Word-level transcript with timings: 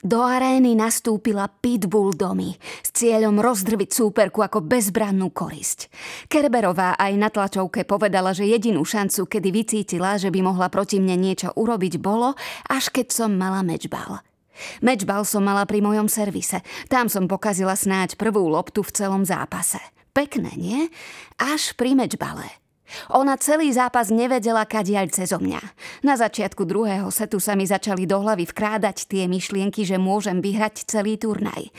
Do 0.00 0.24
arény 0.24 0.72
nastúpila 0.72 1.44
Pitbull 1.60 2.16
domy 2.16 2.56
s 2.80 2.88
cieľom 2.96 3.36
rozdrviť 3.36 3.92
súperku 3.92 4.40
ako 4.40 4.64
bezbrannú 4.64 5.28
korisť. 5.28 5.92
Kerberová 6.24 6.96
aj 6.96 7.12
na 7.20 7.28
tlačovke 7.28 7.84
povedala, 7.84 8.32
že 8.32 8.48
jedinú 8.48 8.80
šancu, 8.80 9.28
kedy 9.28 9.48
vycítila, 9.52 10.16
že 10.16 10.32
by 10.32 10.40
mohla 10.40 10.72
proti 10.72 10.96
mne 11.04 11.20
niečo 11.20 11.52
urobiť, 11.52 12.00
bolo, 12.00 12.32
až 12.72 12.88
keď 12.88 13.12
som 13.12 13.36
mala 13.36 13.60
mečbal. 13.60 14.24
Mečbal 14.80 15.28
som 15.28 15.44
mala 15.44 15.68
pri 15.68 15.84
mojom 15.84 16.08
servise. 16.08 16.64
Tam 16.88 17.12
som 17.12 17.28
pokazila 17.28 17.76
snáď 17.76 18.16
prvú 18.16 18.48
loptu 18.48 18.80
v 18.80 18.96
celom 18.96 19.28
zápase. 19.28 19.80
Pekné, 20.16 20.48
nie? 20.56 20.80
Až 21.36 21.76
pri 21.76 21.92
mečbale. 21.92 22.48
Ona 23.14 23.38
celý 23.40 23.70
zápas 23.74 24.10
nevedela 24.12 24.66
kadiaľ 24.66 25.10
cezo 25.10 25.38
mňa. 25.40 25.62
Na 26.06 26.14
začiatku 26.18 26.66
druhého 26.66 27.08
setu 27.08 27.38
sa 27.38 27.58
mi 27.58 27.66
začali 27.66 28.04
do 28.04 28.20
hlavy 28.20 28.46
vkrádať 28.48 29.10
tie 29.10 29.24
myšlienky, 29.30 29.86
že 29.86 30.00
môžem 30.00 30.38
vyhrať 30.38 30.86
celý 30.86 31.16
turnaj. 31.16 31.70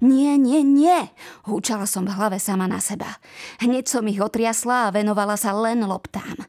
Nie, 0.00 0.40
nie, 0.40 0.64
nie, 0.64 1.12
húčala 1.44 1.84
som 1.84 2.08
v 2.08 2.16
hlave 2.16 2.40
sama 2.40 2.64
na 2.64 2.80
seba. 2.80 3.20
Hneď 3.60 3.84
som 3.84 4.08
ich 4.08 4.16
otriasla 4.16 4.88
a 4.88 4.92
venovala 4.96 5.36
sa 5.36 5.52
len 5.52 5.84
loptám. 5.84 6.40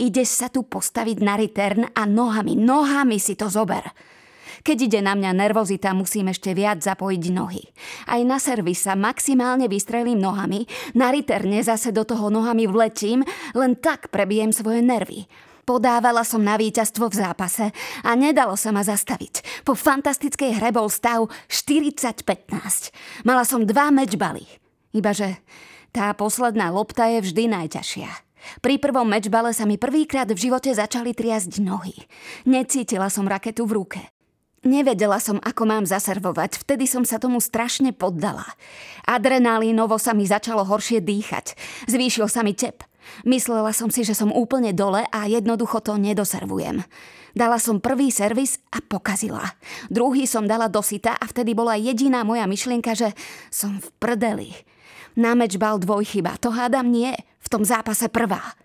Ideš 0.00 0.30
sa 0.40 0.48
tu 0.48 0.64
postaviť 0.64 1.20
na 1.20 1.36
return 1.36 1.84
a 1.92 2.08
nohami, 2.08 2.56
nohami 2.56 3.20
si 3.20 3.36
to 3.36 3.52
zober. 3.52 3.84
Keď 4.62 4.76
ide 4.86 5.00
na 5.02 5.18
mňa 5.18 5.34
nervozita, 5.34 5.90
musím 5.96 6.30
ešte 6.30 6.54
viac 6.54 6.84
zapojiť 6.84 7.24
nohy. 7.34 7.64
Aj 8.06 8.20
na 8.22 8.38
servis 8.38 8.84
sa 8.84 8.94
maximálne 8.94 9.66
vystrelím 9.66 10.22
nohami, 10.22 10.70
na 10.94 11.10
riterne 11.10 11.58
zase 11.64 11.90
do 11.90 12.06
toho 12.06 12.30
nohami 12.30 12.70
vletím, 12.70 13.26
len 13.56 13.74
tak 13.74 14.14
prebijem 14.14 14.54
svoje 14.54 14.84
nervy. 14.84 15.26
Podávala 15.64 16.28
som 16.28 16.44
na 16.44 16.60
víťazstvo 16.60 17.08
v 17.08 17.18
zápase 17.24 17.72
a 18.04 18.10
nedalo 18.12 18.52
sa 18.52 18.68
ma 18.68 18.84
zastaviť. 18.84 19.64
Po 19.64 19.72
fantastickej 19.72 20.60
hre 20.60 20.70
bol 20.76 20.92
stav 20.92 21.24
40-15. 21.48 23.24
Mala 23.24 23.48
som 23.48 23.64
dva 23.64 23.88
mečbaly. 23.88 24.44
Ibaže 24.92 25.40
tá 25.88 26.12
posledná 26.12 26.68
lopta 26.68 27.08
je 27.08 27.24
vždy 27.24 27.48
najťažšia. 27.48 28.10
Pri 28.60 28.76
prvom 28.76 29.08
mečbale 29.08 29.56
sa 29.56 29.64
mi 29.64 29.80
prvýkrát 29.80 30.28
v 30.28 30.36
živote 30.36 30.68
začali 30.68 31.16
triasť 31.16 31.64
nohy. 31.64 31.96
Necítila 32.44 33.08
som 33.08 33.24
raketu 33.24 33.64
v 33.64 33.80
ruke. 33.80 34.00
Nevedela 34.64 35.20
som, 35.20 35.36
ako 35.44 35.68
mám 35.68 35.84
zaservovať, 35.84 36.64
vtedy 36.64 36.88
som 36.88 37.04
sa 37.04 37.20
tomu 37.20 37.36
strašne 37.36 37.92
poddala. 37.92 38.48
Adrenalínovo 39.04 40.00
sa 40.00 40.16
mi 40.16 40.24
začalo 40.24 40.64
horšie 40.64 41.04
dýchať. 41.04 41.52
Zvýšil 41.84 42.24
sa 42.32 42.40
mi 42.40 42.56
tep. 42.56 42.80
Myslela 43.28 43.76
som 43.76 43.92
si, 43.92 44.00
že 44.00 44.16
som 44.16 44.32
úplne 44.32 44.72
dole 44.72 45.04
a 45.12 45.28
jednoducho 45.28 45.84
to 45.84 46.00
nedoservujem. 46.00 46.80
Dala 47.36 47.60
som 47.60 47.76
prvý 47.76 48.08
servis 48.08 48.56
a 48.72 48.80
pokazila. 48.80 49.44
Druhý 49.92 50.24
som 50.24 50.48
dala 50.48 50.72
do 50.72 50.80
sita 50.80 51.12
a 51.12 51.24
vtedy 51.28 51.52
bola 51.52 51.76
jediná 51.76 52.24
moja 52.24 52.48
myšlienka, 52.48 52.96
že 52.96 53.12
som 53.52 53.76
v 53.84 53.86
prdeli. 54.00 54.50
Na 55.14 55.36
meč 55.36 55.60
bal 55.60 55.76
dvojchyba, 55.76 56.40
to 56.40 56.48
hádam 56.50 56.88
nie, 56.88 57.12
v 57.44 57.48
tom 57.52 57.62
zápase 57.68 58.08
prvá. 58.08 58.56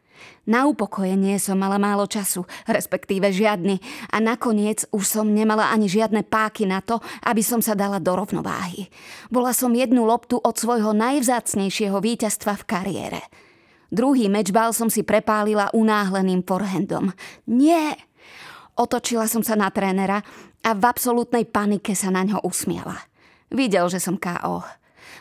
Na 0.50 0.66
upokojenie 0.66 1.38
som 1.38 1.62
mala 1.62 1.78
málo 1.78 2.09
času, 2.09 2.48
respektíve 2.66 3.30
žiadny 3.30 3.78
a 4.09 4.17
nakoniec 4.17 4.89
už 4.89 5.06
som 5.06 5.30
nemala 5.30 5.70
ani 5.70 5.86
žiadne 5.86 6.26
páky 6.26 6.66
na 6.66 6.81
to, 6.81 6.98
aby 7.26 7.45
som 7.45 7.61
sa 7.61 7.78
dala 7.78 8.02
do 8.02 8.11
rovnováhy. 8.17 8.89
Bola 9.30 9.53
som 9.53 9.76
jednu 9.76 10.03
loptu 10.09 10.42
od 10.42 10.56
svojho 10.58 10.95
najvzácnejšieho 10.98 12.02
víťazstva 12.02 12.58
v 12.59 12.67
kariére. 12.67 13.22
Druhý 13.89 14.30
mečbal 14.30 14.70
som 14.73 14.89
si 14.89 15.02
prepálila 15.02 15.73
unáhleným 15.73 16.45
forehandom. 16.45 17.09
Nie! 17.50 17.98
Otočila 18.80 19.28
som 19.28 19.44
sa 19.44 19.59
na 19.59 19.67
trénera 19.73 20.23
a 20.64 20.72
v 20.72 20.83
absolútnej 20.88 21.44
panike 21.50 21.98
sa 21.98 22.14
na 22.14 22.23
ňo 22.23 22.39
usmiala. 22.45 22.95
Videl, 23.50 23.89
že 23.89 24.00
som 24.00 24.16
KO. 24.16 24.61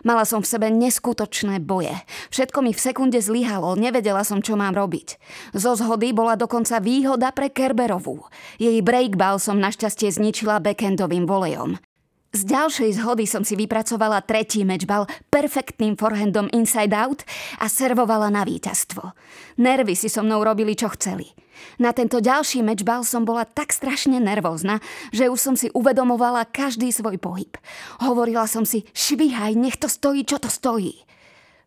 Mala 0.07 0.23
som 0.29 0.45
v 0.45 0.51
sebe 0.51 0.69
neskutočné 0.71 1.63
boje. 1.63 1.95
Všetko 2.31 2.59
mi 2.63 2.75
v 2.75 2.81
sekunde 2.83 3.19
zlyhalo, 3.19 3.75
nevedela 3.75 4.23
som, 4.23 4.43
čo 4.43 4.55
mám 4.55 4.75
robiť. 4.75 5.19
Zo 5.55 5.75
zhody 5.75 6.15
bola 6.15 6.39
dokonca 6.39 6.78
výhoda 6.78 7.34
pre 7.34 7.50
Kerberovú. 7.50 8.27
Jej 8.62 8.78
breakball 8.83 9.43
som 9.43 9.59
našťastie 9.59 10.11
zničila 10.12 10.62
backendovým 10.62 11.27
volejom. 11.27 11.81
Z 12.28 12.45
ďalšej 12.45 13.00
zhody 13.00 13.25
som 13.25 13.41
si 13.41 13.56
vypracovala 13.56 14.21
tretí 14.21 14.61
mečbal 14.61 15.09
perfektným 15.33 15.97
forehandom 15.97 16.53
inside 16.53 16.93
out 16.93 17.25
a 17.56 17.72
servovala 17.72 18.28
na 18.28 18.45
víťazstvo. 18.45 19.17
Nervy 19.56 19.97
si 19.97 20.12
so 20.12 20.21
mnou 20.21 20.45
robili, 20.45 20.77
čo 20.77 20.93
chceli. 20.93 21.33
Na 21.79 21.95
tento 21.95 22.19
ďalší 22.23 22.63
mečbal 22.65 23.07
som 23.07 23.23
bola 23.23 23.47
tak 23.47 23.71
strašne 23.71 24.19
nervózna, 24.19 24.83
že 25.15 25.31
už 25.31 25.39
som 25.39 25.55
si 25.55 25.71
uvedomovala 25.73 26.49
každý 26.49 26.91
svoj 26.91 27.17
pohyb. 27.17 27.55
Hovorila 28.03 28.49
som 28.51 28.67
si, 28.67 28.87
švihaj, 28.95 29.55
nech 29.55 29.79
to 29.79 29.87
stojí, 29.87 30.27
čo 30.27 30.43
to 30.43 30.51
stojí. 30.51 31.09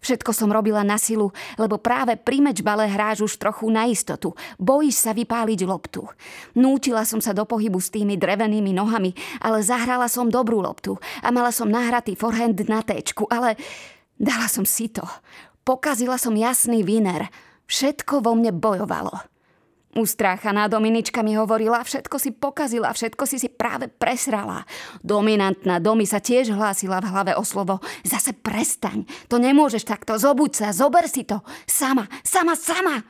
Všetko 0.02 0.34
som 0.34 0.50
robila 0.50 0.82
na 0.82 0.98
silu, 0.98 1.30
lebo 1.62 1.78
práve 1.78 2.18
pri 2.18 2.42
mečbale 2.42 2.90
hráš 2.90 3.22
už 3.22 3.38
trochu 3.38 3.70
na 3.70 3.86
istotu. 3.86 4.34
Bojíš 4.58 4.98
sa 4.98 5.14
vypáliť 5.14 5.62
loptu. 5.62 6.10
Nútila 6.58 7.06
som 7.06 7.22
sa 7.22 7.38
do 7.38 7.46
pohybu 7.46 7.78
s 7.78 7.94
tými 7.94 8.18
drevenými 8.18 8.74
nohami, 8.74 9.14
ale 9.38 9.62
zahrala 9.62 10.10
som 10.10 10.26
dobrú 10.26 10.66
loptu 10.66 10.98
a 11.22 11.30
mala 11.30 11.54
som 11.54 11.70
nahratý 11.70 12.18
forehand 12.18 12.58
na 12.66 12.82
téčku, 12.82 13.30
ale 13.30 13.54
dala 14.18 14.50
som 14.50 14.66
si 14.66 14.90
to. 14.90 15.06
Pokazila 15.62 16.18
som 16.18 16.34
jasný 16.34 16.82
viner. 16.82 17.30
Všetko 17.70 18.26
vo 18.26 18.34
mne 18.34 18.58
bojovalo. 18.58 19.14
Ustráchaná 19.92 20.72
Dominička 20.72 21.20
mi 21.20 21.36
hovorila, 21.36 21.84
všetko 21.84 22.16
si 22.16 22.32
pokazila, 22.32 22.96
všetko 22.96 23.24
si 23.28 23.44
si 23.44 23.52
práve 23.52 23.92
presrala. 23.92 24.64
Dominantná 25.04 25.84
Domi 25.84 26.08
sa 26.08 26.24
tiež 26.24 26.56
hlásila 26.56 27.04
v 27.04 27.12
hlave 27.12 27.34
o 27.36 27.44
slovo. 27.44 27.84
Zase 28.08 28.32
prestaň, 28.32 29.04
to 29.28 29.36
nemôžeš 29.36 29.84
takto, 29.84 30.16
zobuď 30.16 30.52
sa, 30.56 30.68
zober 30.72 31.12
si 31.12 31.28
to. 31.28 31.44
Sama, 31.68 32.08
sama, 32.24 32.56
sama. 32.56 33.04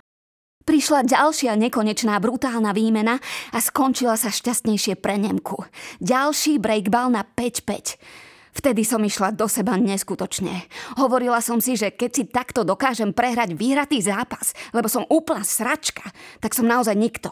Prišla 0.65 1.05
ďalšia 1.05 1.53
nekonečná 1.57 2.17
brutálna 2.17 2.73
výmena 2.73 3.21
a 3.53 3.57
skončila 3.61 4.17
sa 4.17 4.33
šťastnejšie 4.33 4.97
pre 4.97 5.21
Nemku. 5.21 5.65
Ďalší 6.01 6.57
breakball 6.57 7.13
na 7.13 7.21
5-5. 7.25 8.30
Vtedy 8.51 8.83
som 8.83 8.99
išla 8.99 9.31
do 9.31 9.47
seba 9.47 9.79
neskutočne. 9.79 10.67
Hovorila 10.99 11.39
som 11.39 11.63
si, 11.63 11.79
že 11.79 11.95
keď 11.95 12.09
si 12.11 12.23
takto 12.27 12.67
dokážem 12.67 13.15
prehrať 13.15 13.55
vyhratý 13.55 14.03
zápas, 14.03 14.51
lebo 14.75 14.91
som 14.91 15.07
úplná 15.07 15.47
sračka, 15.47 16.03
tak 16.43 16.51
som 16.51 16.67
naozaj 16.67 16.95
nikto. 16.95 17.31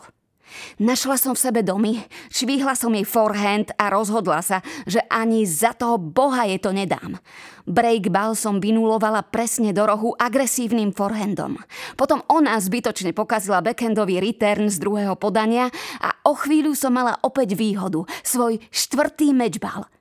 Našla 0.81 1.21
som 1.21 1.37
v 1.37 1.43
sebe 1.45 1.61
domy, 1.61 2.01
švihla 2.33 2.73
som 2.73 2.89
jej 2.89 3.05
forehand 3.05 3.69
a 3.77 3.93
rozhodla 3.93 4.41
sa, 4.41 4.65
že 4.89 4.97
ani 5.05 5.45
za 5.45 5.77
toho 5.77 6.01
boha 6.01 6.49
jej 6.49 6.57
to 6.57 6.73
nedám. 6.73 7.21
Breakball 7.69 8.33
som 8.33 8.57
vynulovala 8.57 9.21
presne 9.29 9.69
do 9.69 9.85
rohu 9.85 10.17
agresívnym 10.17 10.89
forehandom. 10.89 11.61
Potom 11.93 12.25
ona 12.25 12.57
zbytočne 12.57 13.13
pokazila 13.13 13.61
backhandový 13.61 14.17
return 14.17 14.73
z 14.73 14.81
druhého 14.81 15.13
podania 15.13 15.69
a 16.01 16.17
o 16.25 16.33
chvíľu 16.33 16.73
som 16.73 16.97
mala 16.97 17.21
opäť 17.21 17.53
výhodu, 17.53 18.09
svoj 18.25 18.57
štvrtý 18.73 19.37
matchball– 19.37 19.85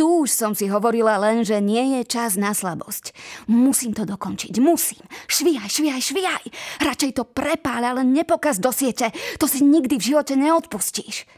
tu 0.00 0.24
už 0.24 0.32
som 0.32 0.56
si 0.56 0.64
hovorila 0.64 1.20
len, 1.20 1.44
že 1.44 1.60
nie 1.60 2.00
je 2.00 2.08
čas 2.08 2.40
na 2.40 2.56
slabosť. 2.56 3.12
Musím 3.52 3.92
to 3.92 4.08
dokončiť, 4.08 4.56
musím. 4.56 5.04
Švíhaj, 5.28 5.68
švíhaj, 5.68 6.00
švíhaj. 6.00 6.44
Radšej 6.80 7.20
to 7.20 7.28
prepáľ, 7.28 7.92
ale 7.92 8.02
nepokaz 8.08 8.56
do 8.56 8.72
siete. 8.72 9.12
To 9.36 9.44
si 9.44 9.60
nikdy 9.60 10.00
v 10.00 10.06
živote 10.08 10.40
neodpustíš. 10.40 11.28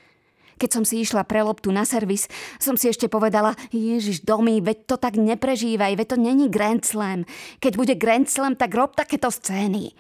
Keď 0.62 0.71
som 0.71 0.87
si 0.87 1.03
išla 1.03 1.27
pre 1.27 1.43
loptu 1.43 1.75
na 1.75 1.83
servis, 1.83 2.31
som 2.62 2.78
si 2.78 2.87
ešte 2.87 3.11
povedala, 3.11 3.59
Ježiš, 3.75 4.23
domy, 4.23 4.62
veď 4.62 4.87
to 4.87 4.94
tak 4.94 5.19
neprežívaj, 5.19 5.99
veď 5.99 6.15
to 6.15 6.17
není 6.23 6.47
Grand 6.47 6.87
Slam. 6.87 7.27
Keď 7.59 7.73
bude 7.75 7.99
Grand 7.99 8.31
Slam, 8.31 8.55
tak 8.55 8.79
rob 8.79 8.94
takéto 8.94 9.27
scény. 9.34 9.91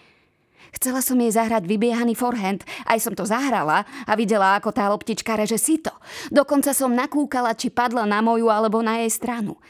Chcela 0.72 1.04
som 1.04 1.20
jej 1.20 1.28
zahrať 1.28 1.68
vybiehaný 1.68 2.16
forehand, 2.16 2.64
aj 2.88 2.98
som 3.04 3.12
to 3.12 3.28
zahrala 3.28 3.84
a 4.08 4.12
videla, 4.16 4.56
ako 4.56 4.72
tá 4.72 4.88
loptička 4.88 5.36
reže 5.36 5.60
sito. 5.60 5.92
Dokonca 6.32 6.72
som 6.72 6.96
nakúkala, 6.96 7.52
či 7.52 7.68
padla 7.68 8.08
na 8.08 8.24
moju 8.24 8.48
alebo 8.48 8.80
na 8.80 9.04
jej 9.04 9.12
stranu. 9.12 9.60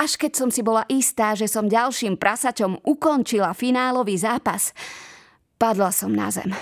Až 0.00 0.16
keď 0.20 0.32
som 0.36 0.48
si 0.48 0.64
bola 0.64 0.88
istá, 0.88 1.32
že 1.36 1.48
som 1.48 1.68
ďalším 1.68 2.16
prasačom 2.16 2.80
ukončila 2.84 3.52
finálový 3.56 4.16
zápas, 4.20 4.72
padla 5.60 5.92
som 5.92 6.12
na 6.12 6.32
zem. 6.32 6.52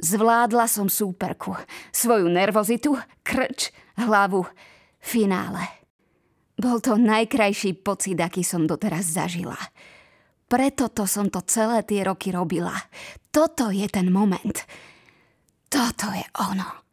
Zvládla 0.00 0.64
som 0.64 0.88
súperku, 0.88 1.52
svoju 1.92 2.28
nervozitu, 2.32 2.96
krč, 3.20 3.68
hlavu, 4.00 4.48
finále. 4.96 5.60
Bol 6.56 6.80
to 6.80 6.96
najkrajší 6.96 7.80
pocit, 7.80 8.16
aký 8.20 8.40
som 8.40 8.64
doteraz 8.64 9.12
zažila. 9.12 9.56
Preto 10.50 10.90
to 10.90 11.06
som 11.06 11.30
to 11.30 11.46
celé 11.46 11.86
tie 11.86 12.02
roky 12.02 12.34
robila. 12.34 12.74
Toto 13.30 13.70
je 13.70 13.86
ten 13.86 14.10
moment. 14.10 14.66
Toto 15.70 16.10
je 16.10 16.26
ono. 16.42 16.89